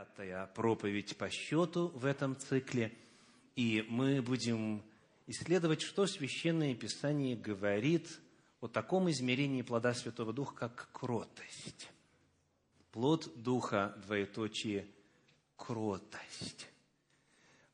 [0.00, 2.90] Пятая проповедь по счету в этом цикле.
[3.54, 4.82] И мы будем
[5.26, 8.08] исследовать, что Священное Писание говорит
[8.62, 11.90] о таком измерении плода Святого Духа, как кротость.
[12.92, 14.88] Плод Духа, двоеточие,
[15.56, 16.66] кротость.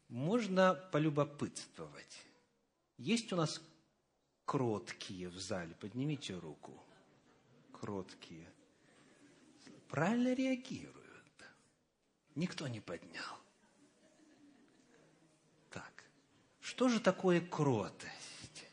[0.08, 2.18] Можно полюбопытствовать.
[2.98, 3.62] Есть у нас
[4.45, 5.77] кроткие в зале?
[5.79, 6.72] Поднимите руку.
[7.70, 8.50] Кроткие.
[9.86, 11.05] Правильно реагируют.
[12.36, 13.24] Никто не поднял.
[15.70, 16.04] Так,
[16.60, 18.66] что же такое кротость?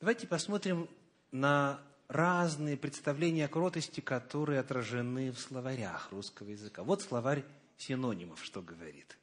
[0.00, 0.90] Давайте посмотрим
[1.30, 6.82] на разные представления о кротости, которые отражены в словарях русского языка.
[6.82, 7.44] Вот словарь
[7.76, 9.16] синонимов, что говорит.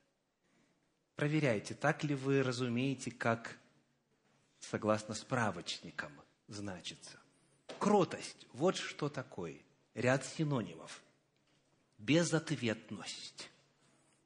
[1.15, 3.57] Проверяйте, так ли вы разумеете, как
[4.59, 6.11] согласно справочникам
[6.47, 7.19] значится.
[7.79, 9.59] Кротость– вот что такое.
[9.93, 11.03] Ряд синонимов
[12.03, 13.49] безответность,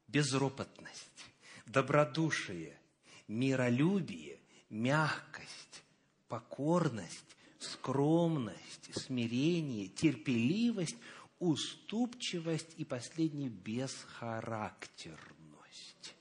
[0.08, 1.26] безропотность,
[1.66, 2.80] добродушие,
[3.28, 5.84] миролюбие, мягкость,
[6.28, 10.98] покорность, скромность, смирение, терпеливость,
[11.40, 16.16] уступчивость и последний бесхарактерность.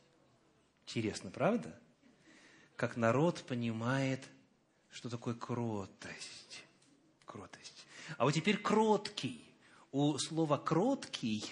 [0.85, 1.79] Интересно, правда?
[2.77, 4.29] Как народ понимает,
[4.91, 6.65] что такое кротость.
[7.25, 7.87] Кротость.
[8.19, 9.46] А вот теперь кроткий
[9.93, 11.45] у слова «кроткий»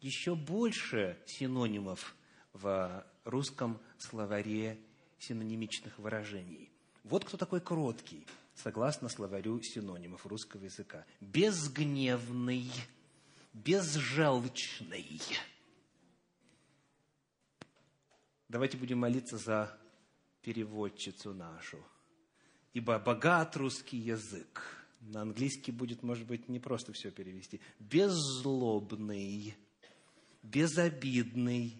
[0.00, 2.14] еще больше синонимов
[2.52, 4.78] в русском словаре
[5.18, 6.70] синонимичных выражений.
[7.04, 11.04] Вот кто такой кроткий, согласно словарю синонимов русского языка.
[11.20, 12.70] Безгневный,
[13.52, 15.20] безжелчный.
[18.48, 19.78] Давайте будем молиться за
[20.42, 21.78] переводчицу нашу,
[22.72, 27.60] ибо богат русский язык– на английский будет, может быть, не просто все перевести.
[27.78, 29.54] Беззлобный,
[30.42, 31.76] безобидный,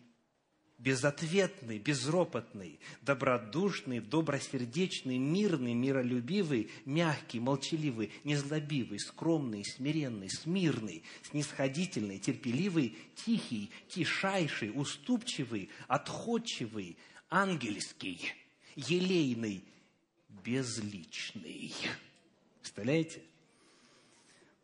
[0.80, 13.70] безответный, безропотный, добродушный, добросердечный, мирный, миролюбивый, мягкий, молчаливый, незлобивый, скромный, смиренный, смирный, снисходительный, терпеливый, тихий,
[13.88, 16.96] тишайший, уступчивый, отходчивый,
[17.28, 18.32] ангельский,
[18.74, 19.62] елейный,
[20.42, 21.74] безличный.
[22.60, 23.22] Представляете?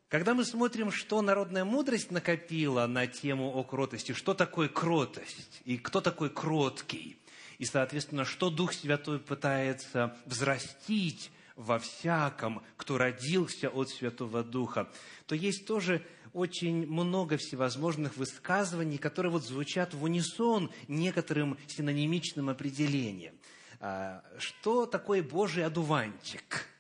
[0.09, 5.79] Когда мы смотрим, что народная мудрость накопила на тему о кротости, что такое кротость и
[5.79, 7.19] кто такой кроткий,
[7.59, 14.89] и, соответственно, что Дух Святой пытается взрастить во всяком, кто родился от Святого Духа,
[15.27, 23.35] то есть тоже очень много всевозможных высказываний, которые вот звучат в унисон некоторым синонимичным определением.
[23.81, 26.69] А, что такое Божий одуванчик–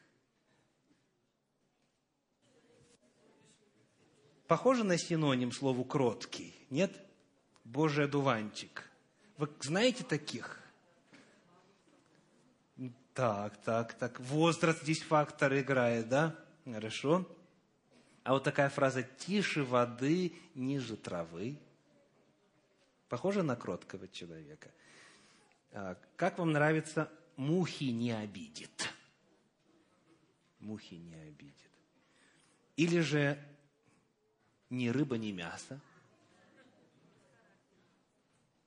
[4.46, 6.92] Похоже на синоним слову «кроткий», нет?
[7.64, 8.88] Божий одуванчик.
[9.38, 10.60] Вы знаете таких?
[13.12, 14.20] Так, так, так.
[14.20, 16.36] Возраст здесь фактор играет, да?
[16.64, 17.26] Хорошо.
[18.22, 21.58] А вот такая фраза «тише воды, ниже травы».
[23.08, 24.70] Похоже на кроткого человека.
[25.72, 28.92] А, как вам нравится «мухи не обидит»?
[30.60, 31.70] Мухи не обидит.
[32.76, 33.38] Или же
[34.70, 35.80] ни рыба, ни мясо.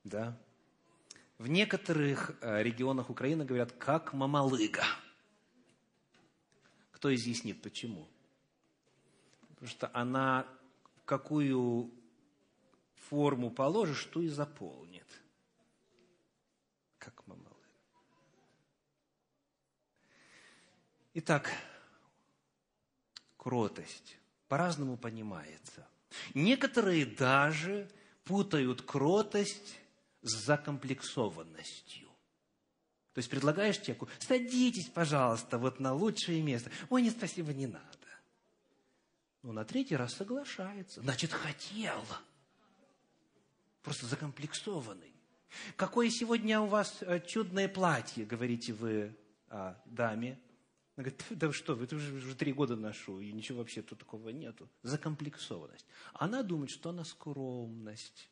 [0.03, 0.37] Да.
[1.37, 4.83] В некоторых э, регионах Украины говорят, как мамалыга.
[6.91, 8.09] Кто изъяснит, почему?
[9.49, 10.47] Потому что она
[11.05, 11.91] какую
[12.95, 15.07] форму положишь, что и заполнит.
[16.97, 17.55] Как мамалыга.
[21.13, 21.51] Итак,
[23.37, 24.18] кротость
[24.49, 25.87] по-разному понимается.
[26.33, 27.87] Некоторые даже
[28.25, 29.79] путают кротость
[30.21, 32.09] с закомплексованностью.
[33.13, 36.71] То есть предлагаешь человеку, садитесь, пожалуйста, вот на лучшее место.
[36.89, 37.85] Ой, нет, спасибо, не надо.
[39.43, 41.01] Но на третий раз соглашается.
[41.01, 42.03] Значит, хотел.
[43.83, 45.13] Просто закомплексованный.
[45.75, 49.15] Какое сегодня у вас э, чудное платье, говорите вы
[49.47, 50.39] о даме.
[50.99, 53.99] Она говорит, да что вы, это уже, уже три года ношу, и ничего вообще тут
[53.99, 54.67] такого нету.
[54.83, 55.85] Закомплексованность.
[56.11, 58.29] Она думает, что она скромность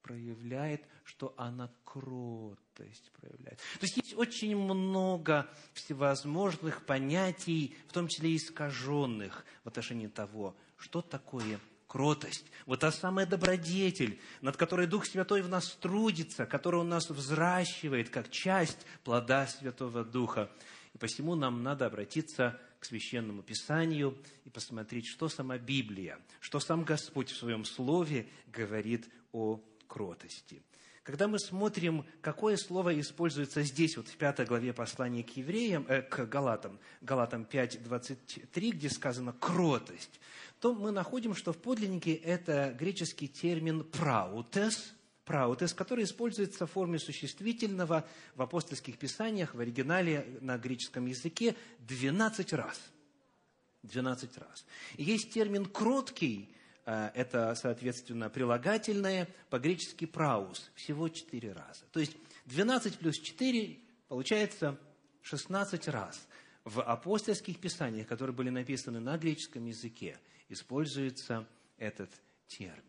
[0.00, 3.58] проявляет, что она кротость проявляет.
[3.58, 11.02] То есть есть очень много всевозможных понятий, в том числе искаженных в отношении того, что
[11.02, 11.58] такое
[11.88, 12.44] кротость.
[12.66, 18.08] Вот та самая добродетель, над которой Дух Святой в нас трудится, которая у нас взращивает
[18.08, 20.48] как часть плода Святого Духа.
[20.94, 26.84] И посему нам надо обратиться к священному писанию и посмотреть, что сама Библия, что сам
[26.84, 30.62] Господь в своем слове говорит о кротости.
[31.02, 36.00] Когда мы смотрим, какое слово используется здесь, вот в пятой главе послания к евреям, э,
[36.00, 40.18] к Галатам, Галатам 5, 23, где сказано «кротость»,
[40.60, 44.94] то мы находим, что в подлиннике это греческий термин «праутес»,
[45.24, 52.52] праутес, который используется в форме существительного в апостольских писаниях, в оригинале на греческом языке 12
[52.52, 52.80] раз.
[53.82, 54.64] 12 раз.
[54.96, 56.54] Есть термин «кроткий»,
[56.86, 61.84] э, это, соответственно, прилагательное, по-гречески «праус», всего 4 раза.
[61.92, 62.16] То есть
[62.46, 63.78] 12 плюс 4
[64.08, 64.78] получается
[65.22, 66.26] 16 раз
[66.64, 70.18] в апостольских писаниях, которые были написаны на греческом языке,
[70.48, 72.10] используется этот
[72.46, 72.82] термин.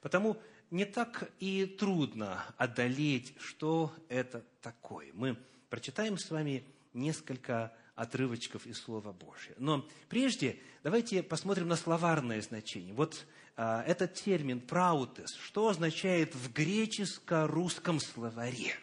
[0.00, 0.40] Потому
[0.72, 5.10] не так и трудно одолеть, что это такое.
[5.12, 5.36] Мы
[5.68, 6.64] прочитаем с вами
[6.94, 9.54] несколько отрывочков из Слова Божьего.
[9.58, 12.94] Но прежде давайте посмотрим на словарное значение.
[12.94, 18.74] Вот а, этот термин «праутес», что означает в греческо-русском словаре?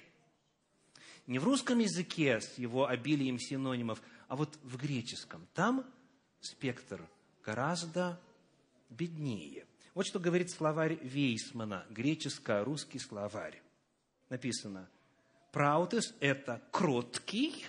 [1.26, 5.48] Не в русском языке с его обилием синонимов, а вот в греческом.
[5.56, 5.84] Там
[6.40, 7.02] спектр
[7.44, 8.22] гораздо
[8.90, 9.66] беднее.
[9.94, 13.62] Вот что говорит словарь Вейсмана, греческо-русский словарь.
[14.30, 14.88] Написано,
[15.52, 17.66] праутес– это кроткий,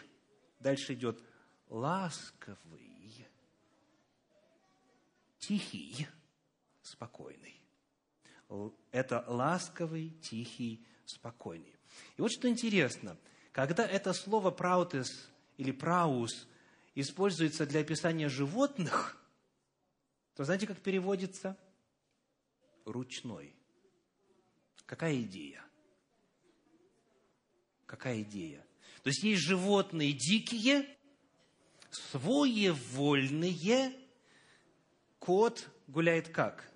[0.58, 1.22] дальше идет
[1.68, 3.26] ласковый,
[5.38, 6.06] тихий,
[6.82, 7.58] спокойный.
[8.90, 11.74] Это ласковый, тихий, спокойный.
[12.16, 13.16] И вот что интересно,
[13.52, 16.46] когда это слово праутес или праус
[16.94, 19.16] используется для описания животных,
[20.34, 21.56] то знаете, как переводится–
[22.84, 23.54] ручной.
[24.86, 25.64] Какая идея?
[27.86, 28.64] Какая идея?
[29.02, 30.86] То есть есть животные дикие,
[31.90, 33.96] своевольные,
[35.18, 36.70] кот гуляет как?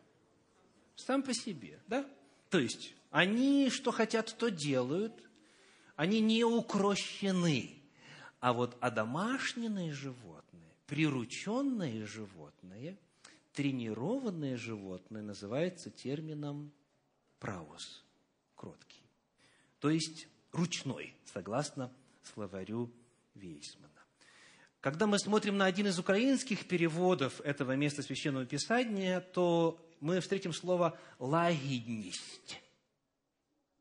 [0.97, 2.09] Сам по себе, да?
[2.51, 5.13] То есть они что хотят, то делают,
[5.97, 7.81] они не укрощены.
[8.41, 12.99] А вот одомашненные животные, прирученные животные,
[13.54, 16.72] тренированное животное называется термином
[17.40, 18.04] праус,
[18.56, 19.04] кроткий.
[19.80, 21.92] То есть ручной, согласно
[22.24, 22.92] словарю
[23.36, 23.90] Вейсмана.
[24.82, 30.54] Когда мы смотрим на один из украинских переводов этого места Священного Писания, то мы встретим
[30.54, 32.62] слово «лагідність».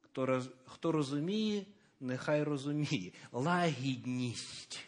[0.00, 1.66] Кто, кто розуміє,
[2.00, 3.12] нехай розуміє.
[3.32, 4.80] Лагідність.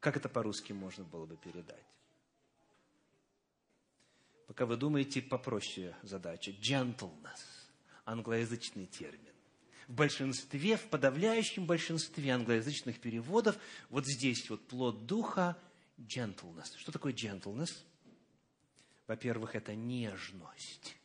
[0.00, 1.84] Как это по-русски можно было бы передать?
[4.47, 6.51] Пока вы думаете, попроще задача.
[6.51, 7.39] Gentleness.
[8.05, 9.33] Англоязычный термин.
[9.87, 13.57] В большинстве, в подавляющем большинстве англоязычных переводов
[13.89, 15.57] вот здесь вот плод духа
[15.97, 16.77] gentleness.
[16.77, 17.71] Что такое gentleness?
[19.07, 20.95] Во-первых, это нежность.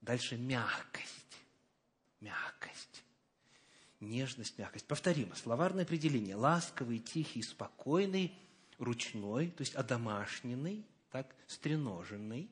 [0.00, 1.38] Дальше мягкость.
[2.20, 3.02] Мягкость.
[4.00, 4.86] Нежность, мягкость.
[4.86, 5.34] Повторим.
[5.34, 6.36] Словарное определение.
[6.36, 8.34] Ласковый, тихий, спокойный,
[8.78, 10.86] ручной, то есть одомашненный–
[11.16, 12.50] так, стреноженный,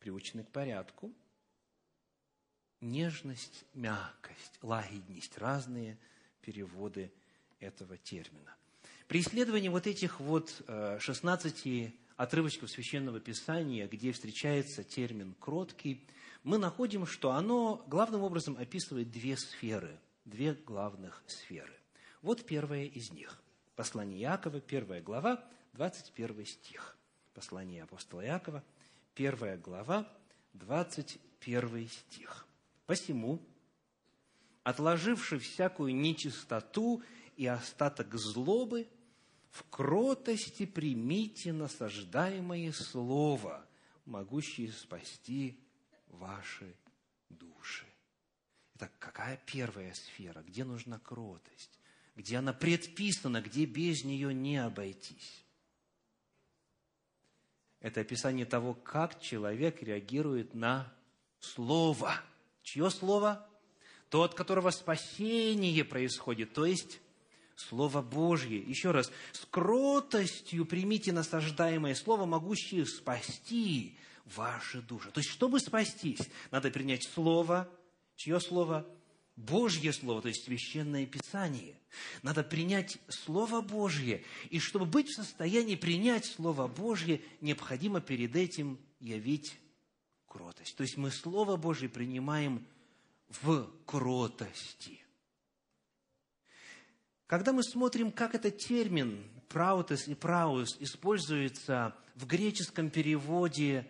[0.00, 1.10] приученный к порядку,
[2.82, 5.96] нежность, мягкость, лагидность, разные
[6.42, 7.10] переводы
[7.58, 8.54] этого термина.
[9.08, 16.06] При исследовании вот этих вот 16 э, отрывочков Священного Писания, где встречается термин «кроткий»,
[16.42, 21.72] мы находим, что оно главным образом описывает две сферы, две главных сферы.
[22.20, 23.40] Вот первая из них.
[23.74, 26.98] Послание Якова, первая глава, 21 стих.
[27.34, 28.62] Послание апостола Иакова,
[29.14, 30.06] первая глава,
[30.52, 32.46] 21 стих.
[32.86, 33.40] «Посему,
[34.64, 37.02] отложивши всякую нечистоту
[37.36, 38.86] и остаток злобы,
[39.50, 43.66] в кротости примите насаждаемое слово,
[44.04, 45.58] могущее спасти
[46.08, 46.74] ваши
[47.30, 47.86] души».
[48.74, 50.42] Итак, какая первая сфера?
[50.42, 51.78] Где нужна кротость?
[52.14, 55.41] Где она предписана, где без нее не обойтись?
[57.82, 60.92] Это описание того, как человек реагирует на
[61.40, 62.14] Слово.
[62.62, 63.44] Чье Слово?
[64.08, 67.00] То, от которого спасение происходит, то есть
[67.56, 68.58] Слово Божье.
[68.58, 75.10] Еще раз, с кротостью примите насаждаемое Слово, могущее спасти ваши души.
[75.10, 77.68] То есть, чтобы спастись, надо принять Слово.
[78.14, 78.86] Чье Слово?
[79.36, 81.78] Божье Слово, то есть Священное Писание.
[82.22, 84.24] Надо принять Слово Божье.
[84.50, 89.58] И чтобы быть в состоянии принять Слово Божье, необходимо перед этим явить
[90.26, 90.76] кротость.
[90.76, 92.66] То есть мы Слово Божье принимаем
[93.28, 95.00] в кротости.
[97.26, 103.86] Когда мы смотрим, как этот термин праутес и праус используется в греческом переводе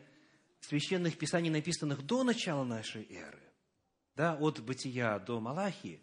[0.61, 3.41] священных писаний, написанных до начала нашей эры,
[4.16, 6.00] да, от Бытия до Малахии,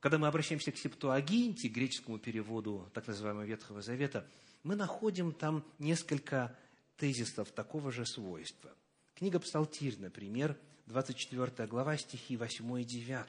[0.00, 4.28] когда мы обращаемся к Септуагинте, греческому переводу так называемого Ветхого Завета,
[4.62, 6.56] мы находим там несколько
[6.96, 8.74] тезисов такого же свойства.
[9.14, 10.56] Книга Псалтирь, например,
[10.86, 13.26] 24 глава, стихи 8 и 9.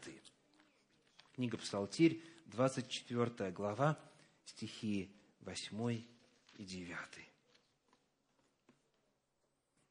[1.34, 3.98] Книга Псалтирь, 24 глава,
[4.46, 6.04] стихи 8
[6.58, 6.98] и 9.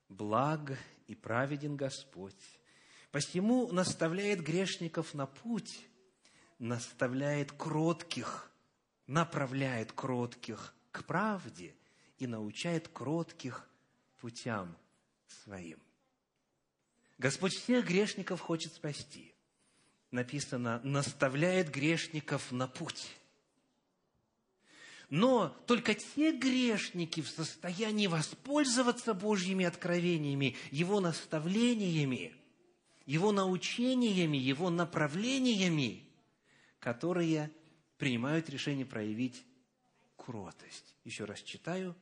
[0.09, 2.35] «Благ и праведен Господь,
[3.17, 5.81] посему наставляет грешников на путь,
[6.59, 8.53] наставляет кротких,
[9.07, 11.75] направляет кротких к правде
[12.19, 13.67] и научает кротких
[14.21, 14.77] путям
[15.29, 15.79] своим».
[17.17, 19.33] Господь всех грешников хочет спасти.
[20.11, 23.17] Написано, наставляет грешников на путь.
[25.09, 32.37] Но только те грешники в состоянии воспользоваться Божьими откровениями, Его наставлениями,
[33.07, 36.09] Его научениями, Его направлениями,
[36.81, 37.51] которые
[37.99, 39.45] принимают решение проявить
[40.17, 40.97] кротость.
[41.05, 41.97] Еще раз читаю.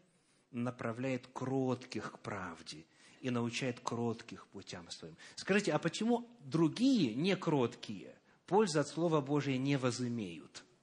[0.51, 2.87] Направляет кротких к правде
[3.21, 5.17] и научает кротких путям своим.
[5.35, 10.65] Скажите, а почему другие, не кроткие, пользы от Слова Божия не возымеют–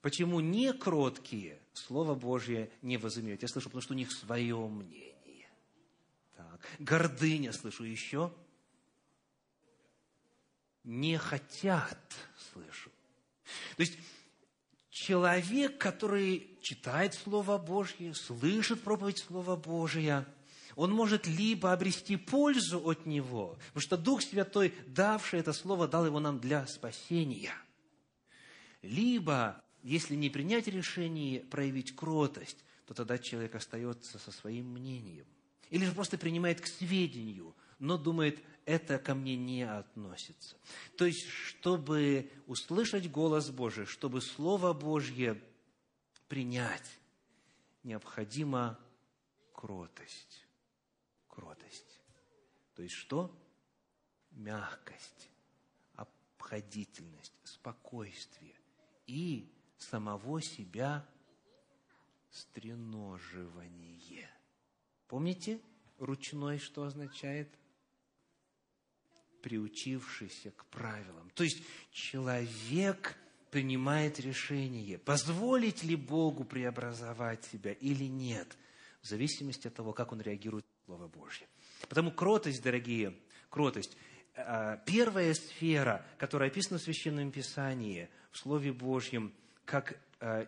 [0.00, 3.42] Почему не кроткие Слово Божье не возымеют?
[3.42, 5.17] Я слышу, потому что у них свое мнение.
[6.38, 6.60] Так.
[6.78, 8.32] Гордыня, слышу еще.
[10.84, 11.98] Не хотят,
[12.52, 12.90] слышу.
[13.76, 13.98] То есть,
[14.88, 20.28] человек, который читает Слово Божье, слышит проповедь Слова Божия,
[20.76, 26.06] он может либо обрести пользу от него, потому что Дух Святой, давший это Слово, дал
[26.06, 27.54] его нам для спасения,
[28.82, 35.26] либо если не принять решение проявить кротость, то тогда человек остается со своим мнением.
[35.70, 40.56] Или же просто принимает к сведению, но думает, это ко мне не относится.
[40.96, 45.40] То есть, чтобы услышать голос Божий, чтобы Слово Божье
[46.28, 46.98] принять,
[47.82, 48.78] необходима
[49.52, 50.46] кротость.
[51.28, 52.00] Кротость.
[52.74, 53.34] То есть что?
[54.30, 55.30] Мягкость,
[55.94, 58.54] обходительность, спокойствие
[59.06, 61.06] и самого себя
[62.30, 64.28] стреноживание.
[65.08, 65.60] Помните,
[65.98, 67.48] ручной что означает?
[69.42, 71.30] Приучившийся к правилам.
[71.34, 73.16] То есть человек
[73.50, 78.56] принимает решение, позволить ли Богу преобразовать себя или нет,
[79.00, 81.46] в зависимости от того, как он реагирует на Слово Божье.
[81.88, 83.16] Потому кротость, дорогие,
[83.48, 83.96] кротость
[84.34, 89.32] э,– первая сфера, которая описана в Священном Писании, в Слове Божьем–
[89.68, 89.98] как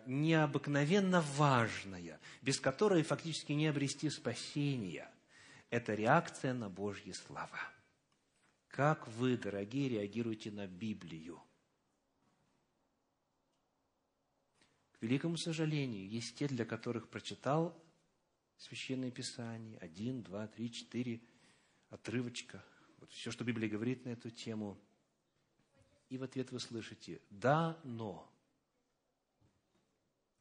[0.05, 5.09] необыкновенно важная, без которой фактически не обрести спасения.
[5.69, 7.59] Это реакция на Божьи слова.
[8.67, 11.41] Как вы, дорогие, реагируете на Библию?
[14.93, 17.77] К великому сожалению, есть те, для которых прочитал
[18.57, 21.21] Священное Писание, один, два, три, четыре
[21.89, 22.63] отрывочка,
[22.99, 24.77] вот все, что Библия говорит на эту тему,
[26.09, 28.31] и в ответ вы слышите «да, но».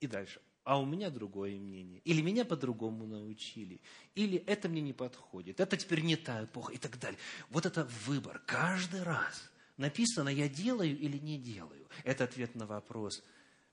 [0.00, 0.40] И дальше.
[0.64, 2.00] А у меня другое мнение.
[2.04, 3.80] Или меня по-другому научили.
[4.14, 5.61] Или это мне не подходит.
[5.61, 7.19] Это теперь не та эпоха и так далее.
[7.49, 8.40] Вот это выбор.
[8.47, 11.88] Каждый раз написано, я делаю или не делаю.
[12.04, 13.23] Это ответ на вопрос,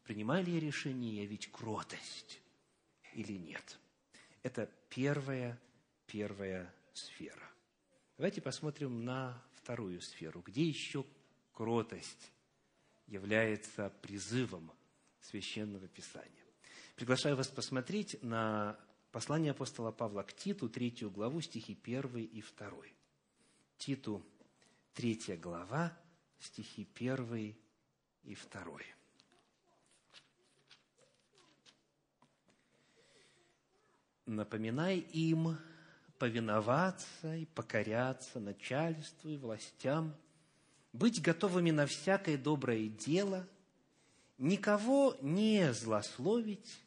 [0.04, 2.40] принимаю ли я решение явить кротость
[3.14, 3.78] или нет.
[4.42, 5.60] Это первая,
[6.06, 7.52] первая сфера.
[8.18, 11.06] Давайте посмотрим на вторую сферу, где еще
[11.54, 12.32] кротость
[13.06, 14.72] является призывом
[15.30, 16.32] Священного Писания.
[16.96, 18.80] Приглашаю вас посмотреть на
[19.12, 22.72] послание апостола Павла к Титу, третью главу, стихи 1 и 2.
[23.78, 24.26] Титу,
[24.94, 25.98] третья глава,
[26.40, 27.56] стихи 1
[28.24, 28.64] и 2.
[34.28, 35.58] Напоминай им
[36.18, 40.16] повиноваться и покоряться начальству и властям,
[40.94, 43.46] быть готовыми на всякое доброе дело–
[44.38, 46.79] никого не злословить,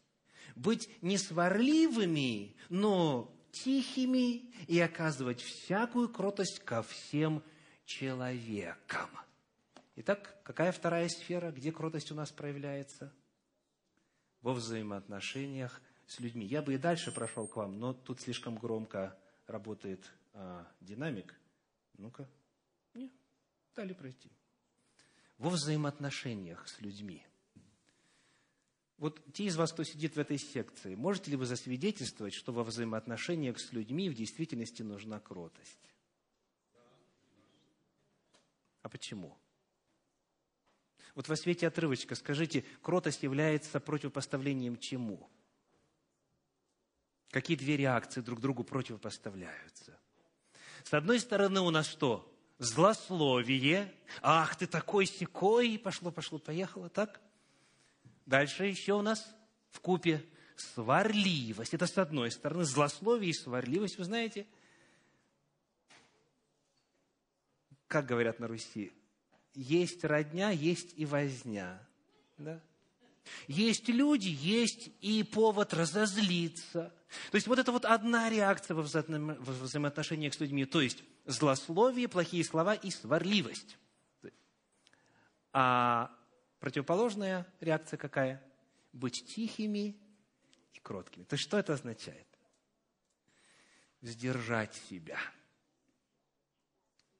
[0.55, 7.43] быть не сварливыми, но тихими и оказывать всякую кротость ко всем
[7.85, 9.11] человекам.
[9.97, 13.13] Итак, какая вторая сфера, где кротость у нас проявляется?
[14.41, 16.47] Во взаимоотношениях с людьми.
[16.47, 21.39] Я бы и дальше прошел к вам, но тут слишком громко работает а, динамик.
[21.99, 22.27] Ну-ка.
[22.95, 23.13] Нет,
[23.77, 24.31] дали пройти.
[25.37, 27.27] Во взаимоотношениях с людьми–
[29.01, 32.63] Вот те из вас, кто сидит в этой секции, можете ли вы засвидетельствовать, что во
[32.63, 35.95] взаимоотношениях с людьми в действительности нужна кротость?
[38.83, 39.39] А почему?
[41.15, 45.31] Вот во свете отрывочка скажите, кротость является противопоставлением чему?
[47.31, 49.99] Какие две реакции друг другу противопоставляются?
[50.85, 52.31] С одной стороны у нас что?
[52.59, 53.95] Злословие.
[54.21, 55.79] Ах, ты такой секой.
[55.79, 57.23] Пошло, пошло, поехало, так?
[58.31, 59.35] Дальше еще у нас
[59.73, 61.75] в купе сварливость.
[61.75, 62.65] Это с одной стороны.
[62.65, 64.47] Злословие и сварливость, вы знаете,
[67.89, 68.93] как говорят на Руси,
[69.53, 71.85] есть родня, есть и возня.
[72.39, 72.61] Да?
[73.49, 76.95] Есть люди, есть и повод разозлиться.
[77.33, 80.67] То есть вот это вот одна реакция во, вза- во взаимоотношениях с людьми.
[80.67, 83.77] То есть злословие, плохие слова и сварливость.
[85.53, 86.17] А
[86.61, 88.43] противоположная реакция какая?
[88.93, 89.97] Быть тихими
[90.73, 91.25] и кроткими.
[91.25, 92.27] То есть что это означает?
[94.03, 95.19] Сдержать себя.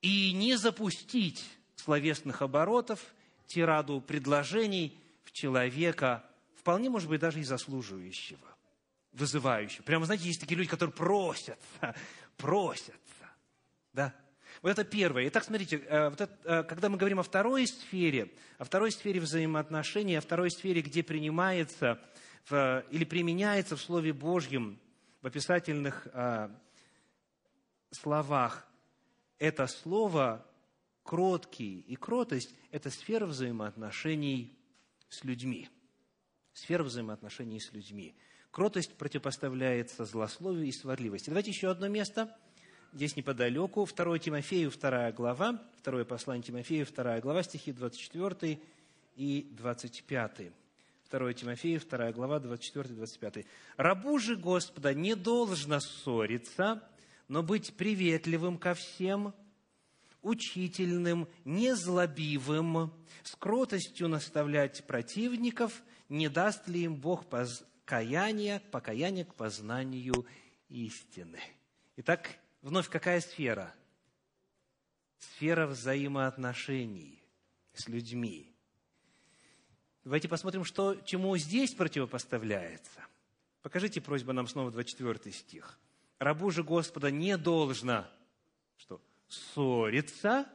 [0.01, 1.45] И не запустить
[1.77, 3.15] словесных оборотов,
[3.47, 6.25] тираду предложений в человека,
[6.57, 8.57] вполне, может быть, даже и заслуживающего,
[9.13, 9.83] вызывающего.
[9.83, 11.95] Прямо, знаете, есть такие люди, которые просятся,
[12.37, 13.31] просятся.
[13.93, 14.15] Да?
[14.63, 15.29] Вот это первое.
[15.29, 19.21] Итак, смотрите, э, вот это, э, когда мы говорим о второй сфере, о второй сфере
[19.21, 21.99] взаимоотношений, о второй сфере, где принимается
[22.49, 24.79] в, или применяется в Слове Божьем,
[25.23, 26.51] в описательных а,
[27.91, 28.67] словах,
[29.39, 30.47] это слово
[31.03, 34.59] кроткий и кротость– это сфера взаимоотношений
[35.09, 35.69] с людьми.
[36.53, 38.15] Сфера взаимоотношений с людьми.
[38.51, 41.31] Кротость противопоставляется злословию и сварливости.
[41.31, 42.37] Давайте еще одно место,
[42.93, 48.59] здесь неподалеку, 2 Тимофею, 2 глава, 2 послание Тимофею, 2 глава, стихи 24
[49.17, 50.53] и 25.
[51.11, 53.47] 2 Тимофею, 2 глава, 24-25.
[53.77, 56.83] «Рабу же Господа не должно ссориться,
[57.29, 59.35] но быть приветливым ко всем,
[60.23, 70.27] учительным, незлобивым, с кротостью наставлять противников, не даст ли им Бог покаяние, покаяние к познанию
[70.69, 71.41] истины.
[71.97, 73.75] Итак, вновь какая сфера?
[75.19, 77.23] Сфера взаимоотношений
[77.75, 78.53] с людьми.
[80.05, 83.05] Давайте посмотрим, что, чему здесь противопоставляется.
[83.63, 85.79] Покажите просьба нам снова 24 стих.
[86.19, 88.07] «Рабу же Господа не должно
[88.77, 89.01] что?
[89.29, 90.47] ссориться,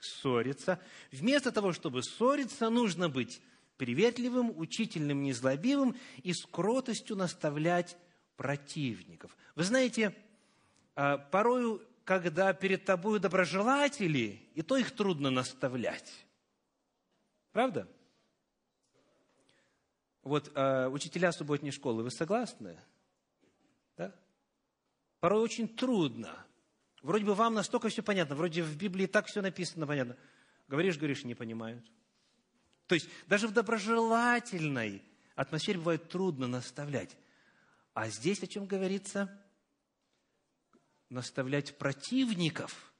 [0.00, 0.80] ссориться.
[1.10, 3.40] Вместо того, чтобы ссориться, нужно быть
[3.76, 7.96] приветливым, учительным, незлобивым и с кротостью наставлять
[8.36, 9.36] противников.
[9.54, 10.14] Вы знаете,
[11.30, 16.26] порою, когда перед тобой доброжелатели, и то их трудно наставлять.
[17.52, 17.88] Правда?
[20.22, 22.78] Вот э, учителя субботней школы, вы согласны?
[23.96, 24.12] Да?
[25.20, 26.46] Порой очень трудно
[27.06, 30.16] Вроде бы вам настолько все понятно, вроде в Библии так все написано понятно.
[30.66, 31.88] Говоришь, говоришь, не понимают.
[32.88, 35.04] То есть даже в доброжелательной
[35.36, 37.16] атмосфере бывает трудно наставлять.
[37.94, 39.30] А здесь о чем говорится?
[41.08, 42.92] Наставлять противников.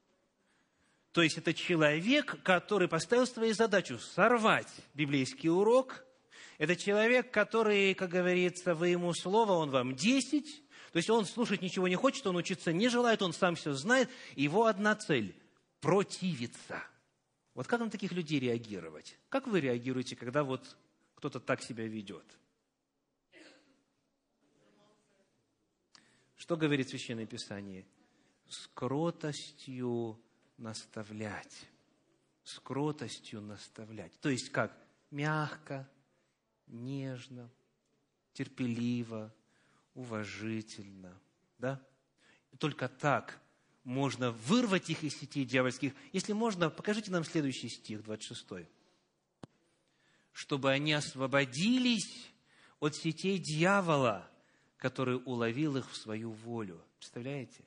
[1.13, 6.05] То есть это человек, который поставил своей задачу сорвать библейский урок.
[6.59, 11.63] Это человек, который, как говорится, вы ему слово, он вам десять, то есть он слушать
[11.63, 14.09] ничего не хочет, он учиться не желает, он сам все знает.
[14.35, 15.35] Его одна цель–
[15.81, 16.83] противиться.
[17.55, 19.19] Вот как на таких людей реагировать?
[19.29, 20.77] Как вы реагируете, когда вот
[21.15, 22.25] кто-то так себя ведет?
[26.37, 27.87] Что говорит Священное Писание?
[28.49, 30.21] С кротостью
[30.59, 31.67] наставлять.
[32.45, 34.13] С кротостью наставлять.
[34.21, 34.77] То есть как?
[35.11, 35.89] Мягко,
[36.67, 37.51] нежно,
[38.33, 39.35] терпеливо,
[39.95, 41.19] уважительно.
[41.59, 41.81] Да?
[42.59, 43.41] Только так
[43.87, 45.93] можно вырвать их из сетей дьявольских.
[46.13, 48.69] Если можно, покажите нам следующий стих, 26.
[50.33, 52.29] «Чтобы они освободились
[52.81, 54.29] от сетей дьявола,
[54.77, 56.83] который уловил их в свою волю».
[56.99, 57.65] Представляете?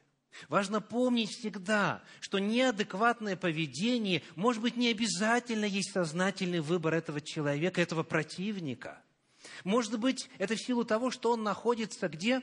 [0.47, 7.81] Важно помнить всегда, что неадекватное поведение, может быть, не обязательно есть сознательный выбор этого человека,
[7.81, 9.01] этого противника–
[9.63, 12.41] может быть, это в силу того, что он находится где?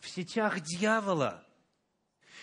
[0.00, 1.44] В сетях дьявола.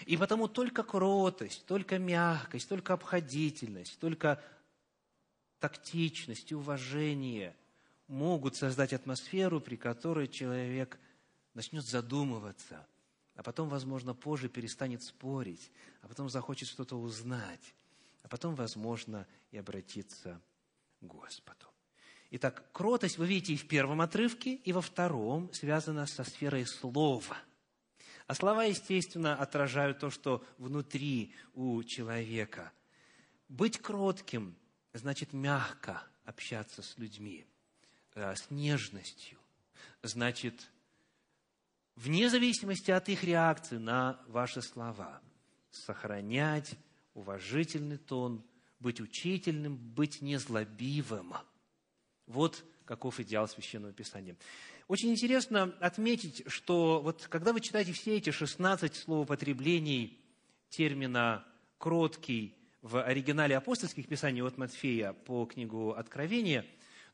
[0.06, 4.43] И потому только кротость, только мягкость, только обходительность, только
[5.60, 7.56] тактичность и уважение
[8.08, 10.99] могут создать атмосферу, при которой человек
[11.54, 12.86] начнет задумываться,
[13.36, 15.71] а потом, возможно, позже перестанет спорить,
[16.02, 17.76] а потом захочет что-то узнать,
[18.24, 20.41] а потом, возможно, и обратиться
[21.02, 21.65] к Господу.
[22.32, 27.38] Итак, кротость вы видите и в первом отрывке, и во втором связана со сферой слова.
[28.28, 32.71] А слова, естественно, отражают то, что внутри у человека.
[33.48, 34.56] Быть кротким
[34.93, 37.45] значит мягко общаться с людьми,
[38.15, 39.38] э, с нежностью.
[40.02, 40.71] Значит,
[41.96, 45.22] вне зависимости от их реакции на ваши слова,
[45.72, 46.76] сохранять
[47.14, 48.44] уважительный тон,
[48.80, 51.34] быть учительным, быть незлобивым–
[52.28, 54.36] вот каков идеал Священного Писания.
[54.88, 60.20] Очень интересно отметить, что вот когда вы читаете все эти 16 словопотреблений
[60.70, 61.46] термина
[61.78, 66.66] «кроткий» в оригинале апостольских писаний от Матфея по книгу Откровения,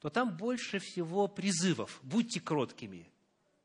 [0.01, 3.09] то там больше всего призывов «будьте кроткими»,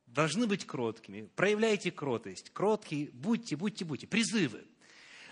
[0.07, 4.65] должны быть кроткими, проявляйте кротость, кроткие, будьте, будьте, будьте, призывы.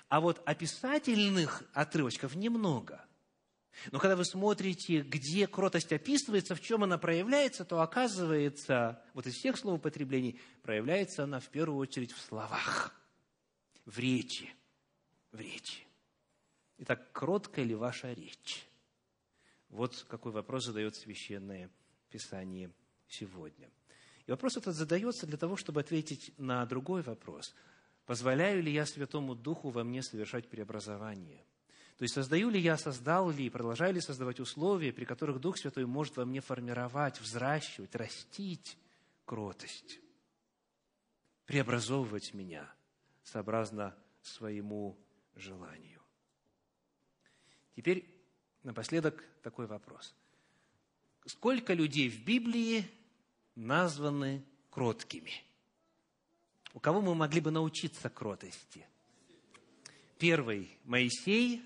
[0.09, 3.05] А вот описательных отрывочков немного–
[3.91, 9.35] но когда вы смотрите, где кротость описывается, в чем она проявляется, то оказывается, вот из
[9.35, 12.95] всех слов употреблений, проявляется она в первую очередь в словах,
[13.85, 14.53] в речи,
[15.33, 15.83] в речи.
[16.79, 18.67] Итак, кроткая ли ваша речь?
[19.69, 21.71] Вот какой вопрос задает Священное
[22.11, 22.71] Писание
[23.09, 23.71] сегодня.
[24.27, 27.55] И вопрос этот задается для того, чтобы ответить на другой вопрос.
[28.07, 31.45] Позволяю ли я Святому Духу во мне совершать преобразование–
[31.97, 35.87] то есть создаю ли я, создал ли, продолжаю ли создавать условия, при которых Дух Святой
[35.87, 38.77] может во мне формировать, взращивать, растить
[39.25, 40.01] кротость,
[41.47, 42.69] преобразовывать меня
[43.23, 44.99] сообразно своему
[45.37, 46.01] желанию.
[47.77, 48.05] Теперь
[48.65, 50.15] напоследок такой вопрос.
[51.27, 52.85] Сколько людей в Библии
[53.55, 55.33] названы кроткими?
[56.73, 58.87] У кого мы могли бы научиться кротости?
[60.19, 61.63] Первый– Моисей,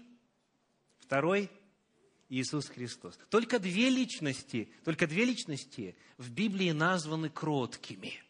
[0.99, 1.51] Второй–
[2.29, 3.19] Иисус Христос.
[3.31, 8.23] Только две личности, только две личности в Библии названы кроткими.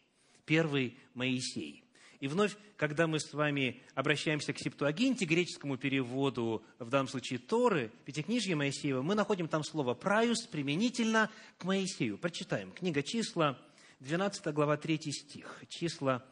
[0.45, 1.83] Первый– Моисей.
[2.19, 7.91] И вновь, когда мы с вами обращаемся к Септуагинте, греческому переводу, в данном случае Торы,
[8.03, 12.17] Пятикнижье Моисеева, мы находим там слово «праюс» применительно к Моисею.
[12.17, 12.73] Прочитаем.
[12.73, 13.57] Книга числа,
[14.01, 15.63] 12 глава, 3 стих.
[15.69, 16.25] Числа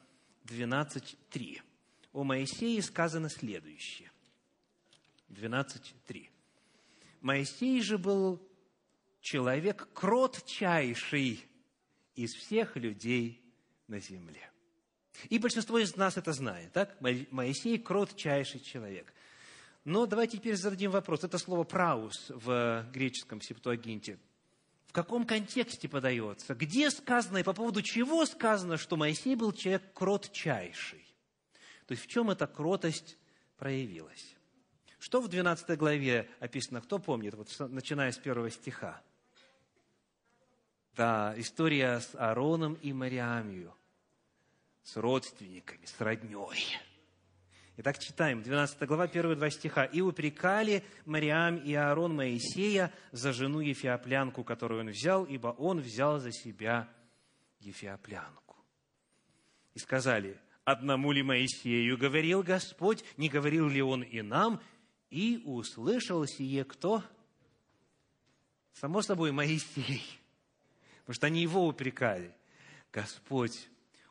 [0.45, 1.61] 12.3.
[2.11, 4.11] О Моисее сказано следующее.
[5.29, 6.27] 12.3.
[7.21, 8.41] Моисей же был
[9.21, 11.45] человек кротчайший
[12.15, 13.41] из всех людей
[13.87, 14.51] на земле.
[15.29, 16.99] И большинство из нас это знает, так?
[17.01, 19.13] Моисей– кротчайший человек.
[19.83, 21.23] Но давайте теперь зададим вопрос.
[21.23, 24.19] Это слово «праус» в греческом септуагинте.
[24.87, 26.55] В каком контексте подается?
[26.55, 31.05] Где сказано и по поводу чего сказано, что Моисей был человек кротчайший?
[31.85, 33.17] То есть в чем эта кротость
[33.57, 34.35] проявилась?
[34.99, 36.81] Что в 12 главе описано?
[36.81, 39.01] Кто помнит, вот, начиная с первого стиха?
[40.95, 43.76] Да, история с Аароном и Мариамью,
[44.87, 46.79] с родственниками, с родней.
[47.75, 49.83] Итак, читаем, 12 глава, первые два стиха.
[49.83, 56.19] «И упрекали Мариам и Аарон Моисея за жену Ефиоплянку, которую он взял, ибо он взял
[56.19, 56.89] за себя
[57.59, 58.55] Ефиоплянку.
[59.73, 64.61] И сказали, одному ли Моисею говорил Господь, не говорил ли он и нам,
[65.09, 67.03] и услышал сие кто?
[68.71, 70.01] Само собой, Моисей.
[71.01, 72.33] Потому что они его упрекали.
[72.93, 73.67] Господь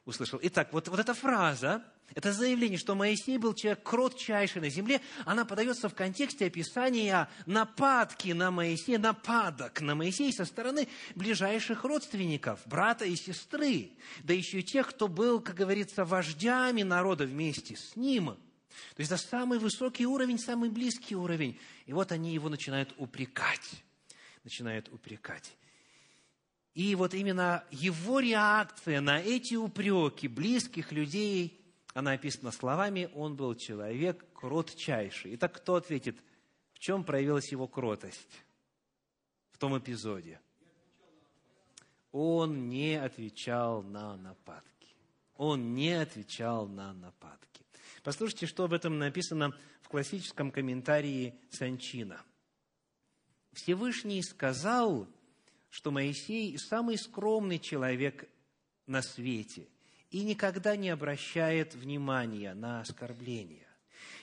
[0.07, 0.38] услышал.
[0.42, 5.45] Итак, вот, вот эта фраза, это заявление, что Моисей был человек кротчайший на земле, она
[5.45, 13.05] подается в контексте описания нападки на Моисея, нападок на Моисея со стороны ближайших родственников, брата
[13.05, 13.90] и сестры,
[14.23, 18.38] да еще и тех, кто был, как говорится, вождями народа вместе с ним–
[18.95, 21.59] то есть это самый высокий уровень, самый близкий уровень.
[21.87, 23.85] И вот они его начинают упрекать.
[24.45, 25.57] Начинают упрекать.
[26.77, 31.59] И вот именно его реакция на эти упреки близких людей,
[31.95, 35.37] она описана словами, он был человек кротчайший.
[35.37, 36.19] Итак, кто ответит,
[36.75, 38.45] в чем проявилась его кротость
[39.53, 40.39] в том эпизоде?
[42.12, 44.95] Он не отвечал на нападки.
[45.37, 47.65] Он не отвечал на нападки.
[48.03, 52.21] Послушайте, что об этом написано в классическом комментарии Санчина.
[53.55, 55.09] Всевышний сказал,
[55.77, 58.27] что Моисей самый скромный человек
[58.87, 59.69] на свете
[60.11, 63.69] и никогда не обращает внимания на оскорбления.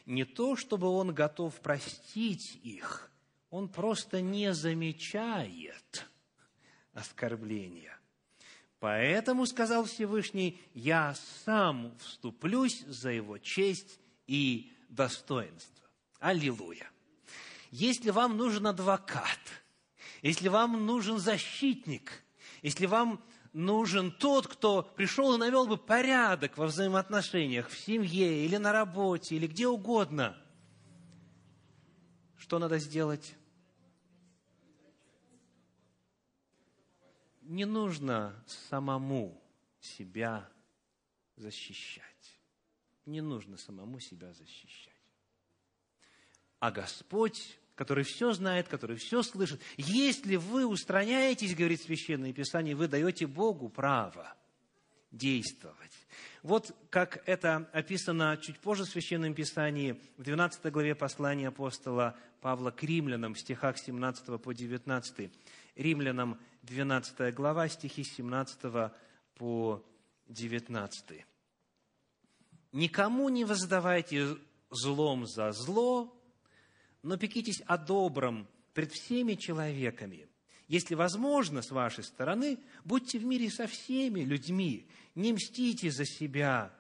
[0.08, 3.12] Не то, чтобы он готов простить их,
[3.52, 6.08] он просто не замечает
[6.92, 8.00] оскорбления.
[8.80, 11.14] Поэтому, сказал Всевышний, я
[11.46, 15.88] сам вступлюсь за его честь и достоинство.
[16.18, 16.90] Аллилуйя.
[17.70, 19.38] Если вам нужен адвокат,
[20.24, 22.24] если вам нужен защитник,
[22.62, 28.56] если вам нужен тот, кто пришел и навел бы порядок во взаимоотношениях в семье или
[28.56, 30.42] на работе, или где угодно,
[32.38, 33.36] что надо сделать?
[37.42, 39.44] Не нужно самому
[39.82, 40.50] себя
[41.36, 42.40] защищать.
[43.06, 44.94] Не нужно самому себя защищать.
[46.60, 49.62] А Господь который все знает, который все слышит.
[49.78, 54.36] Если вы устраняетесь, говорит Священное Писание, вы даете Богу право
[55.12, 55.92] действовать.
[56.42, 62.72] Вот как это описано чуть позже в Священном Писании, в 12 главе послания апостола Павла
[62.72, 65.32] к римлянам, в стихах 17 по 19.
[65.76, 68.92] Римлянам 12 глава, стихи 17
[69.36, 69.86] по
[70.28, 71.26] 19.
[72.72, 74.36] «Никому не воздавайте
[74.70, 76.14] злом за зло,
[77.04, 80.28] но пекитесь о добром пред всеми человеками.
[80.68, 86.74] Если возможно, с вашей стороны, будьте в мире со всеми людьми, не мстите за себя,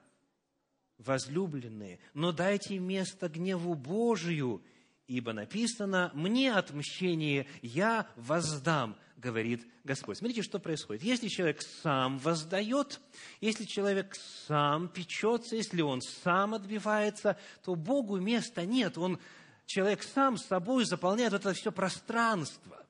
[0.98, 4.64] возлюбленные, но дайте место гневу Божию,
[5.08, 10.18] ибо написано, «Мне отмщение я воздам», говорит Господь.
[10.18, 11.02] Смотрите, что происходит.
[11.04, 13.00] Если человек сам воздает,
[13.40, 14.16] если человек
[14.48, 18.98] сам печется, если он сам отбивается, то Богу места нет.
[18.98, 19.20] Он
[19.66, 22.86] человек сам с собой заполняет это все пространство.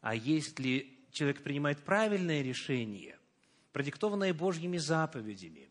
[0.00, 3.18] А если человек принимает правильное решение,
[3.72, 5.70] продиктованное Божьими заповедями,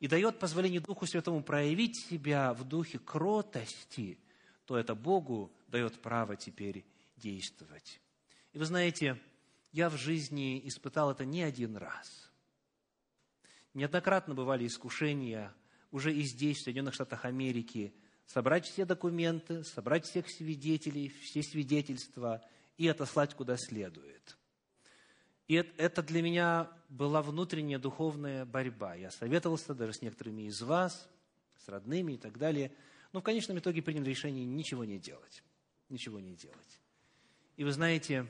[0.00, 4.18] и дает позволение Духу Святому проявить себя в духе кротости,
[4.64, 6.84] то это Богу дает право теперь
[7.16, 8.00] действовать.
[8.52, 9.16] И вы знаете,
[9.70, 12.32] я в жизни испытал это не один раз.
[13.74, 15.54] Неоднократно бывали искушения
[15.92, 17.94] уже и здесь, в Соединенных Штатах Америки,
[18.26, 22.44] собрать все документы, собрать всех свидетелей, все свидетельства
[22.76, 24.36] и отослать куда следует.
[25.48, 28.94] И это для меня была внутренняя духовная борьба.
[28.94, 31.08] Я советовался даже с некоторыми из вас,
[31.64, 32.72] с родными и так далее.
[33.12, 35.42] Но в конечном итоге принял решение ничего не делать.
[35.88, 36.80] Ничего не делать.
[37.56, 38.26] И вы знаете,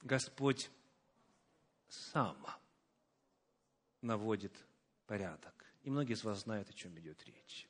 [0.00, 0.70] Господь
[1.88, 2.38] сам
[4.00, 4.52] наводит
[5.06, 5.66] порядок.
[5.82, 7.68] И многие из вас знают, о чем идет речь.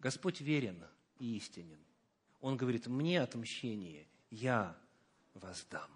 [0.00, 0.82] Господь верен
[1.18, 1.78] и истинен.
[2.40, 4.76] Он говорит, мне отмщение я
[5.34, 5.90] воздам.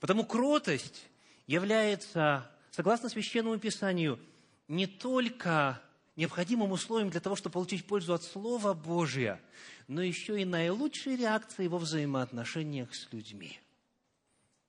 [0.00, 1.06] Потому кротость
[1.46, 4.18] является, согласно Священному Писанию,
[4.66, 5.80] не только
[6.16, 9.40] необходимым условием для того, чтобы получить пользу от Слова Божия,
[9.88, 13.58] но еще и наилучшей реакцией во взаимоотношениях с людьми.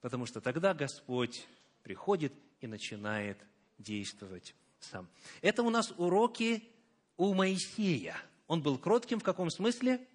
[0.02, 1.46] Потому что тогда Господь
[1.84, 3.38] приходит и начинает
[3.78, 5.08] действовать сам.
[5.42, 6.68] Это у нас уроки
[7.17, 8.15] у Моисея.
[8.47, 10.06] Он был кротким в каком смысле?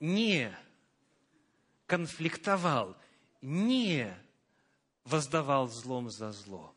[0.00, 0.56] Не
[1.86, 2.96] конфликтовал,
[3.40, 4.14] не
[5.04, 6.74] воздавал злом за зло,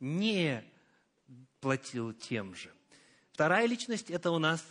[0.00, 0.64] не
[1.60, 2.70] платил тем же.
[3.32, 4.64] Вторая личность– это у нас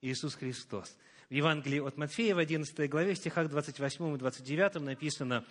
[0.00, 0.96] Иисус Христос.
[1.28, 5.44] В Евангелии от Матфея в 11 главе, в стихах 28 и 29 написано,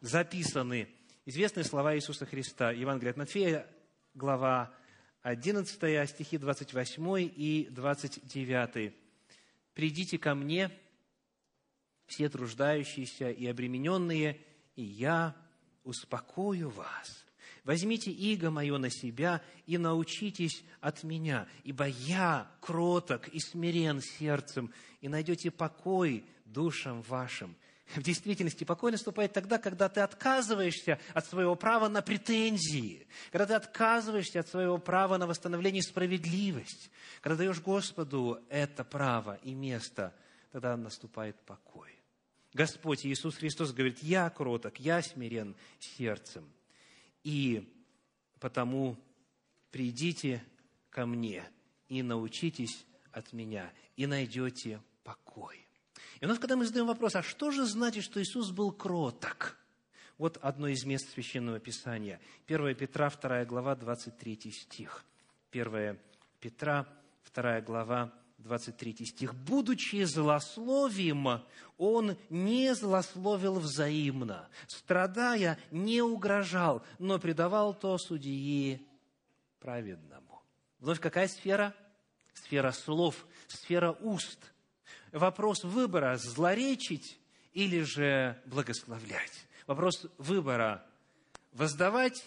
[0.00, 0.88] записаны
[1.26, 2.70] известные слова Иисуса Христа.
[2.70, 3.66] Евангелие от Матфея,
[4.14, 4.72] глава
[5.22, 8.94] 11 стихи 28 и 29.
[9.74, 10.70] «Придите ко мне,
[12.06, 14.40] все труждающиеся и обремененные,
[14.76, 15.36] и я
[15.84, 17.24] успокою вас.
[17.64, 24.72] Возьмите иго мое на себя и научитесь от меня, ибо я кроток и смирен сердцем,
[25.00, 27.56] и найдете покой душам вашим,
[27.94, 33.54] в действительности покой наступает тогда, когда ты отказываешься от своего права на претензии, когда ты
[33.54, 40.14] отказываешься от своего права на восстановление справедливости, когда даешь Господу это право и место,
[40.52, 41.98] тогда наступает покой.
[42.52, 46.48] Господь Иисус Христос говорит, я кроток, я смирен сердцем.
[47.22, 47.72] И
[48.40, 48.96] потому
[49.70, 50.42] придите
[50.90, 51.44] ко мне
[51.88, 55.67] и научитесь от меня, и найдете покой.
[56.20, 59.56] И у нас, когда мы задаем вопрос, а что же значит, что Иисус был кроток?
[60.18, 62.20] Вот одно из мест Священного Писания.
[62.48, 65.04] 1 Петра, 2 глава, 23 стих.
[65.52, 65.98] 1
[66.40, 66.86] Петра,
[67.32, 69.34] 2 глава, 23 стих.
[69.34, 71.42] «Будучи злословим,
[71.76, 78.86] он не злословил взаимно, страдая, не угрожал, но предавал то судьи
[79.60, 80.42] праведному».
[80.80, 81.74] Вновь какая сфера?
[82.32, 84.38] Сфера слов, сфера уст–
[85.12, 87.18] вопрос выбора– злоречить
[87.52, 89.46] или же благословлять.
[89.66, 90.84] Вопрос выбора–
[91.52, 92.24] воздавать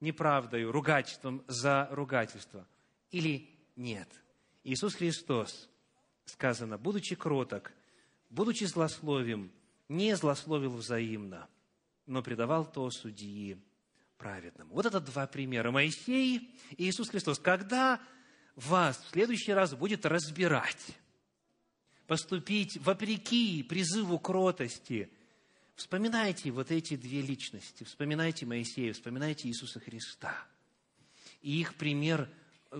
[0.00, 2.66] неправдою, ругательством за ругательство
[3.10, 4.08] или нет.
[4.64, 5.68] Иисус Христос,
[6.24, 7.72] сказано, будучи кроток,
[8.30, 9.52] будучи злословим,
[9.88, 11.48] не злословил взаимно,
[12.06, 13.58] но предавал то судьи
[14.18, 14.74] праведному.
[14.74, 15.70] Вот это два примера.
[15.70, 17.38] Моисей и Иисус Христос.
[17.38, 18.00] Когда
[18.56, 20.96] вас в следующий раз будет разбирать,
[22.06, 25.10] поступить вопреки призыву кротости,
[25.74, 30.46] вспоминайте вот эти две личности, вспоминайте Моисея, вспоминайте Иисуса Христа.
[31.42, 32.28] И их пример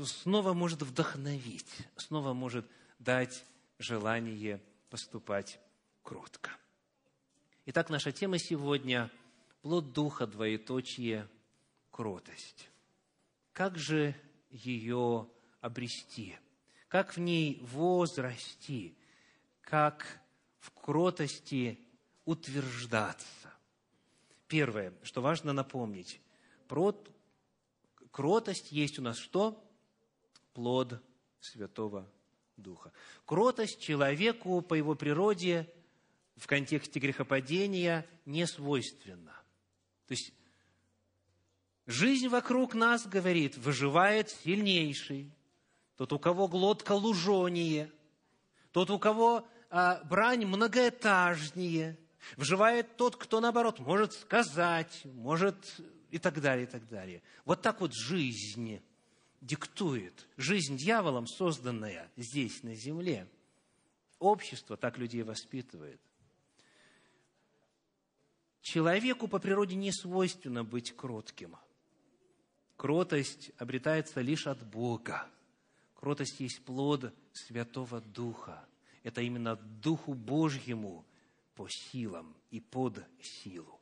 [0.05, 2.67] снова может вдохновить, снова может
[2.99, 3.45] дать
[3.79, 4.61] желание
[4.91, 5.59] поступать
[6.03, 6.51] кротко.
[7.67, 9.11] Итак, наша тема сегодня–
[9.65, 11.27] плод Духа, двоеточие,
[11.91, 12.69] кротость.
[13.55, 14.15] Как же
[14.51, 15.27] ее
[15.63, 16.37] обрести?
[16.89, 18.95] Как в ней возрасти?
[19.65, 20.21] Как
[20.59, 21.79] в кротости
[22.25, 23.53] утверждаться?
[24.47, 26.21] Первое, что важно напомнить,
[28.11, 29.61] кротость есть у нас что?
[30.53, 31.03] Плод
[31.41, 32.09] Святого
[32.57, 32.93] Духа.
[33.25, 35.69] Кротость человеку по его природе
[36.37, 39.33] в контексте грехопадения не свойственна.
[40.07, 40.33] То есть
[41.87, 45.33] жизнь вокруг нас, говорит, выживает сильнейший,
[45.97, 47.91] тот, у кого глотка лужонее,
[48.73, 49.47] тот, у кого
[50.05, 51.99] брань многоэтажнее,
[52.37, 57.23] выживает тот, кто, наоборот, может сказать, может и так далее, и так далее.
[57.45, 58.81] Вот так вот жизнь
[59.41, 60.27] диктует.
[60.37, 63.29] Жизнь дьяволом, созданная здесь, на земле.
[64.21, 66.01] Общество так людей воспитывает.
[68.63, 71.57] Человеку по природе не свойственно быть кротким.
[72.77, 75.27] Кротость обретается лишь от Бога.
[75.95, 78.65] Кротость есть плод Святого Духа.
[79.05, 81.07] Это именно Духу Божьему
[81.55, 83.81] по силам и под силу.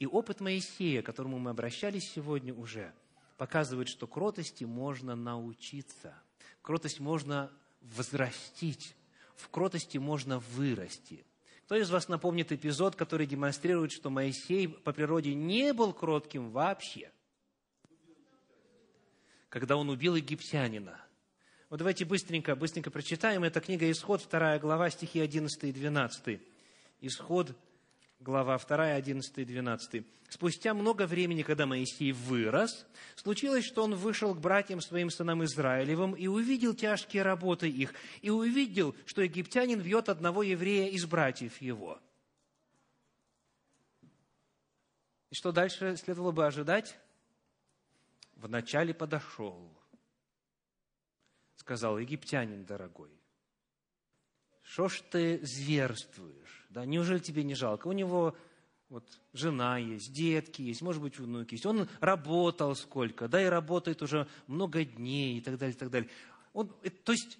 [0.00, 2.92] И опыт Моисея, к которому мы обращались сегодня уже–
[3.36, 6.14] показывает, что кротости можно научиться.
[6.62, 8.94] Кротость можно возрастить.
[9.36, 11.26] В кротости можно вырасти.
[11.64, 17.10] Кто из вас напомнит эпизод, который демонстрирует, что Моисей по природе не был кротким вообще?
[19.48, 21.03] Когда он убил египтянина.
[21.74, 23.42] Вот давайте быстренько, быстренько прочитаем.
[23.42, 26.40] Это книга «Исход», 2 глава, стихи 11 и 12.
[27.00, 27.52] Исход
[28.20, 30.06] глава 2, 11 и 12.
[30.28, 36.12] «Спустя много времени, когда Моисей вырос, случилось, что он вышел к братьям своим сынам Израилевым
[36.12, 42.00] и увидел тяжкие работы их, и увидел, что египтянин вьет одного еврея из братьев его».
[45.30, 46.96] И что дальше следовало бы ожидать?
[48.36, 49.76] Вначале подошел,
[51.56, 53.10] сказал египтянин дорогой,
[54.62, 56.66] что ж ты зверствуешь?
[56.70, 57.86] Да, неужели тебе не жалко?
[57.88, 58.36] У него
[58.88, 61.66] вот жена есть, детки есть, может быть, внуки есть.
[61.66, 66.10] Он работал сколько, да, и работает уже много дней и так далее, и так далее.
[66.52, 67.38] Он, э, то есть,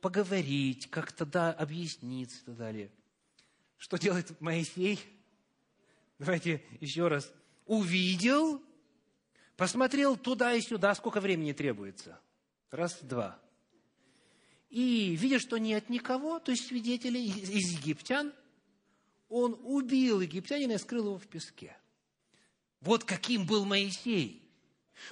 [0.00, 2.90] поговорить, как-то, да, объясниться и так далее.
[3.76, 4.98] Что делает Моисей?
[6.18, 7.32] Давайте еще раз.
[7.66, 8.62] Увидел,
[9.56, 12.20] посмотрел туда и сюда, сколько времени требуется?
[12.70, 13.40] Раз, два
[14.70, 18.32] и, видя, что нет никого, то есть свидетелей из египтян,
[19.28, 21.76] он убил египтянина и скрыл его в песке.
[22.80, 24.42] Вот каким был Моисей.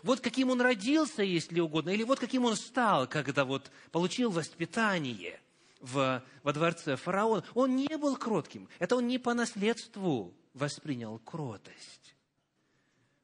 [0.03, 5.41] Вот каким он родился, если угодно, или вот каким он стал, когда вот получил воспитание
[5.81, 7.45] в, во дворце фараона.
[7.55, 8.69] Он не был кротким.
[8.79, 12.17] Это он не по наследству воспринял кротость.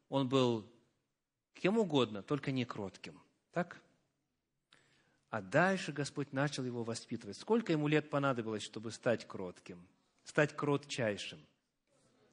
[0.09, 0.67] Он был
[1.55, 3.21] кем угодно, только не кротким.
[3.53, 3.81] Так?
[5.33, 7.39] А дальше Господь начал его воспитывать.
[7.39, 9.83] Сколько ему лет понадобилось, чтобы стать кротким,
[10.25, 11.39] стать кротчайшим?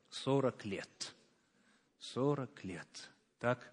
[0.09, 1.15] Сорок лет.
[1.97, 3.09] Сорок лет.
[3.39, 3.71] Так?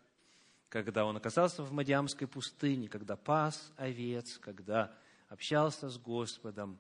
[0.69, 4.97] Когда он оказался в Мадиамской пустыне, когда пас овец, когда
[5.29, 6.79] общался с Господом,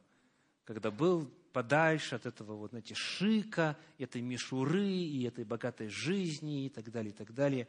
[0.65, 6.69] когда был подальше от этого вот, знаете, шика, этой мишуры и этой богатой жизни и
[6.69, 7.67] так далее, и так далее,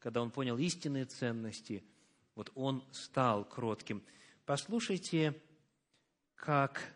[0.00, 1.82] когда он понял истинные ценности–
[2.34, 4.02] вот он стал кротким.
[4.44, 5.40] Послушайте,
[6.34, 6.94] как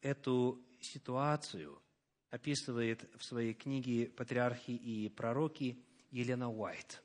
[0.00, 1.80] эту ситуацию
[2.30, 7.02] описывает в своей книге «Патриархи и пророки» Елена Уайт.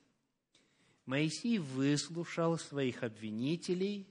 [1.06, 4.06] Моисей выслушал своих обвинителей.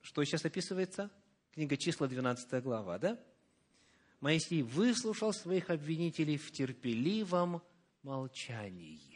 [0.00, 1.10] Что сейчас описывается?
[1.52, 3.18] Книга числа, 12 глава, да?
[4.20, 7.62] Моисей выслушал своих обвинителей в терпеливом
[8.02, 9.13] молчании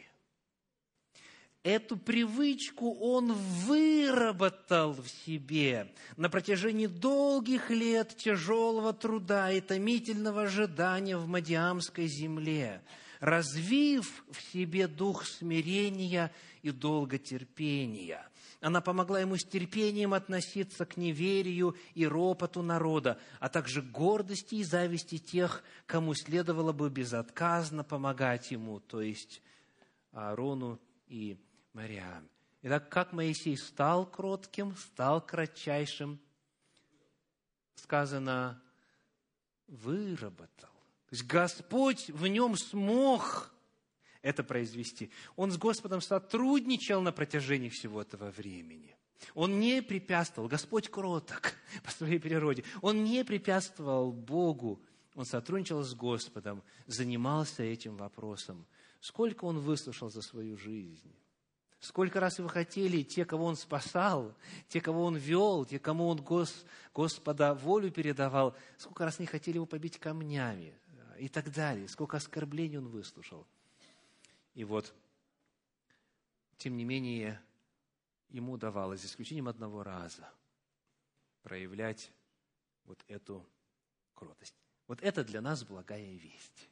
[1.63, 11.17] эту привычку он выработал в себе на протяжении долгих лет тяжелого труда и томительного ожидания
[11.17, 12.81] в Мадиамской земле.
[13.19, 16.31] развив в себе дух смирения
[16.61, 18.25] и долготерпения.
[18.61, 24.63] Она помогла ему с терпением относиться к неверию и ропоту народа, а также гордости и
[24.63, 29.41] зависти тех, кому следовало бы безотказно помогать ему, то есть
[30.11, 31.37] Аарону и
[31.79, 32.29] Мариам.
[32.61, 36.19] Итак, как Моисей стал кротким, стал кратчайшим,
[37.75, 38.61] сказано,
[39.67, 40.75] выработал.
[41.07, 43.53] То есть Господь в нем смог
[44.21, 45.09] это произвести.
[45.37, 48.97] Он с Господом сотрудничал на протяжении всего этого времени.
[49.33, 51.53] Он не препятствовал, Господь кроток
[51.85, 54.81] по своей природе, Он не препятствовал Богу,
[55.15, 58.65] Он сотрудничал с Господом, занимался этим вопросом.
[58.99, 61.15] Сколько Он выслушал за свою жизнь?
[61.79, 64.35] Сколько раз вы хотели, те, кого Он спасал,
[64.67, 69.55] те, кого Он вел, те, кому Он Гос, Господа волю передавал, сколько раз не хотели
[69.55, 70.77] его побить камнями
[71.17, 73.47] и так далее, сколько оскорблений Он выслушал.
[74.55, 74.93] И вот,
[76.57, 77.41] тем не менее,
[78.27, 80.29] ему давалось, за исключением одного раза,
[81.43, 82.11] проявлять
[82.83, 83.45] вот эту
[84.15, 84.53] кротость.
[84.87, 86.69] Вот это для нас благая весть.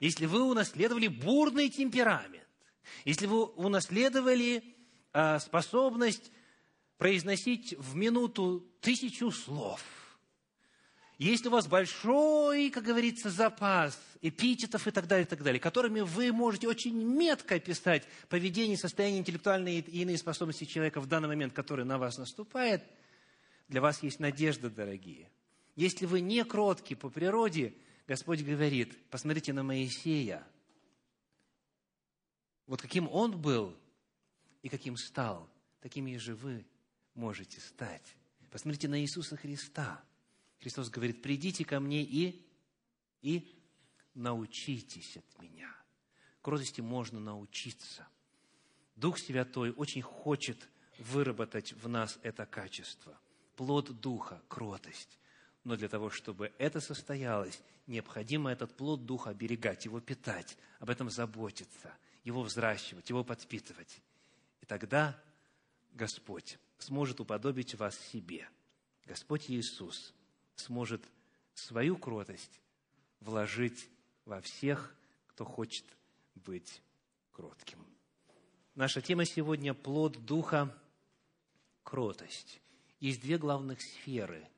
[0.00, 2.48] Если вы унаследовали бурный темперамент,
[3.04, 4.76] если вы унаследовали
[5.12, 6.30] а, способность
[6.98, 9.82] произносить в минуту тысячу слов,
[11.18, 16.00] если у вас большой, как говорится, запас эпитетов и так далее, и так далее, которыми
[16.00, 21.54] вы можете очень метко описать поведение, состояние интеллектуальной и иные способности человека в данный момент,
[21.54, 22.84] который на вас наступает,
[23.68, 25.30] для вас есть надежда, дорогие.
[25.74, 27.74] Если вы не кротки по природе,
[28.06, 30.46] Господь говорит, посмотрите на Моисея–
[32.66, 33.76] вот каким он был
[34.62, 35.48] и каким стал,
[35.80, 36.66] такими же вы
[37.14, 38.16] можете стать.
[38.50, 40.02] Посмотрите на Иисуса Христа.
[40.60, 42.44] Христос говорит, придите ко мне и,
[43.22, 43.54] и
[44.14, 45.72] научитесь от меня.
[46.42, 48.06] Кротости можно научиться.
[48.96, 53.18] Дух Святой очень хочет выработать в нас это качество.
[53.56, 55.18] Плод Духа– кротость.
[55.64, 61.10] Но для того, чтобы это состоялось, необходимо этот плод Духа оберегать, его питать, об этом
[61.10, 61.94] заботиться–
[62.26, 64.02] его взращивать, его подпитывать.
[64.60, 65.16] И тогда
[65.92, 68.48] Господь сможет уподобить вас себе.
[69.06, 70.12] Господь Иисус
[70.56, 71.02] сможет
[71.54, 72.60] свою кротость
[73.20, 73.88] вложить
[74.24, 74.92] во всех,
[75.28, 75.84] кто хочет
[76.34, 76.82] быть
[77.30, 77.78] кротким.
[78.74, 80.76] Наша тема сегодня– плод Духа,
[81.84, 82.60] кротость.
[82.98, 84.48] Есть две главных сферы,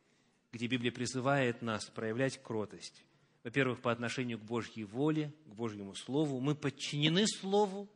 [0.53, 3.05] где Библия призывает нас проявлять кротость.
[3.49, 6.39] Во-первых, по отношению к Божьей воле, к Божьему Слову.
[6.39, 7.89] Мы подчинены Слову.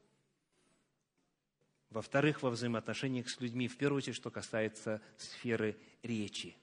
[1.90, 6.56] Во-вторых, во взаимоотношениях с людьми, в первую очередь, что касается сферы речи.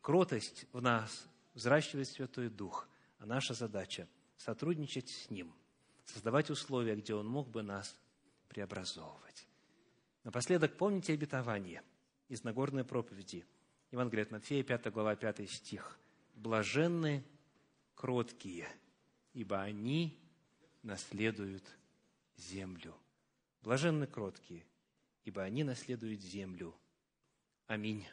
[0.00, 2.88] Кротость в нас взращивает Святой Дух,
[3.20, 5.54] а наша задача– сотрудничать с Ним,
[6.04, 7.96] создавать условия, где Он мог бы нас
[8.48, 9.46] преобразовывать.
[10.24, 11.84] Напоследок, помните обетование
[12.28, 13.46] из Нагорной проповеди,
[13.92, 15.96] Евангелие от Матфея, 5 глава, 5 стих.
[16.34, 17.24] «Блаженны
[17.94, 18.68] кроткие,
[19.32, 20.18] ибо они
[20.82, 21.64] наследуют
[22.36, 22.94] землю.
[23.62, 24.64] Блаженны кроткие,
[25.24, 26.74] ибо они наследуют землю.
[27.66, 28.06] Аминь.